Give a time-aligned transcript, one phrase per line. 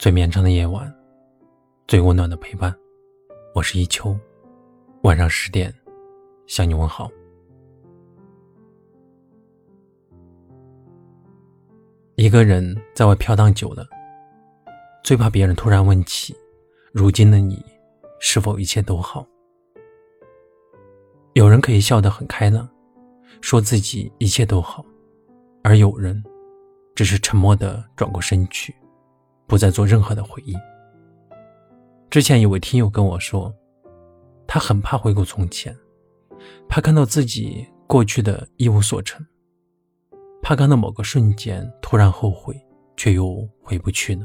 [0.00, 0.90] 最绵长的夜晚，
[1.86, 2.74] 最温暖的陪伴。
[3.54, 4.18] 我是一秋，
[5.02, 5.70] 晚上十点
[6.46, 7.10] 向你问好。
[12.14, 13.86] 一个人在外飘荡久了，
[15.04, 16.34] 最怕别人突然问起，
[16.92, 17.62] 如今的你
[18.20, 19.26] 是否一切都好？
[21.34, 22.66] 有人可以笑得很开朗，
[23.42, 24.82] 说自己一切都好，
[25.62, 26.24] 而有人
[26.94, 28.74] 只是沉默的转过身去。
[29.50, 30.54] 不再做任何的回忆。
[32.08, 33.52] 之前有位听友跟我说，
[34.46, 35.76] 他很怕回顾从前，
[36.68, 39.26] 怕看到自己过去的一无所成，
[40.40, 42.54] 怕看到某个瞬间突然后悔，
[42.96, 44.24] 却又回不去了。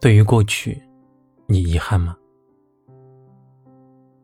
[0.00, 0.82] 对于过去，
[1.46, 2.18] 你遗憾吗？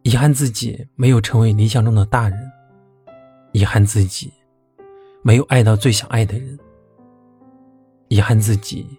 [0.02, 2.50] 遗憾自己没有成为理想中的大人，
[3.52, 4.32] 遗憾自己。
[5.28, 6.58] 没有爱到最想爱的人，
[8.08, 8.98] 遗憾自己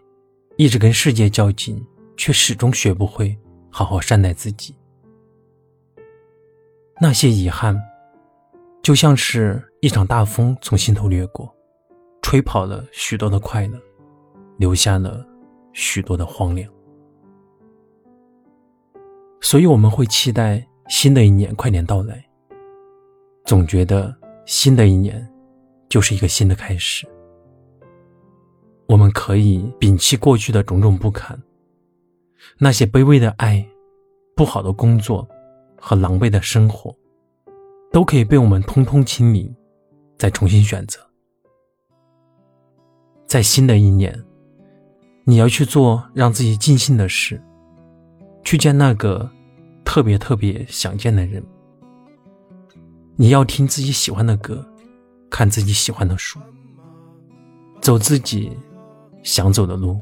[0.58, 1.84] 一直跟世界较劲，
[2.18, 3.36] 却始终学不会
[3.72, 4.76] 好好善待自己。
[7.02, 7.76] 那些遗憾，
[8.84, 11.52] 就像是一场大风从心头掠过，
[12.22, 13.82] 吹跑了许多的快乐，
[14.60, 15.26] 留下了
[15.74, 16.72] 许多的荒凉。
[19.42, 22.24] 所以我们会期待新的一年快点到来，
[23.46, 25.28] 总觉得新的一年。
[25.90, 27.08] 就是一个新的开始。
[28.88, 31.40] 我们可以摒弃过去的种种不堪，
[32.58, 33.64] 那些卑微的爱、
[34.36, 35.28] 不好的工作
[35.78, 36.96] 和狼狈的生活，
[37.92, 39.54] 都可以被我们通通清理，
[40.18, 41.00] 再重新选择。
[43.28, 44.24] 在新的一年，
[45.24, 47.40] 你要去做让自己尽兴的事，
[48.44, 49.30] 去见那个
[49.86, 51.44] 特别特别想见的人。
[53.16, 54.66] 你要听自己喜欢的歌。
[55.30, 56.40] 看自己喜欢的书，
[57.82, 58.52] 走自己
[59.24, 60.02] 想走的路，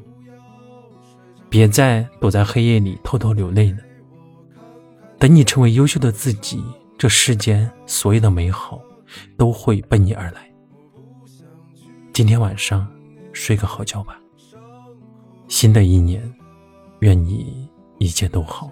[1.50, 3.80] 别再躲在黑夜里偷偷流泪了。
[5.20, 6.64] 等你成为优秀的自己，
[6.98, 8.80] 这世间所有的美好
[9.38, 10.52] 都会奔你而来。
[12.14, 12.88] 今天晚上
[13.34, 14.20] 睡个好觉吧。
[15.48, 16.22] 新的一年，
[17.00, 18.72] 愿你一切都好。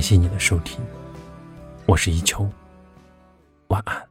[0.00, 0.80] 感谢你的收听，
[1.84, 2.48] 我是一秋，
[3.66, 4.09] 晚安。